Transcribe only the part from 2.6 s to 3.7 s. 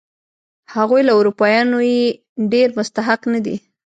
مستحق نه دي.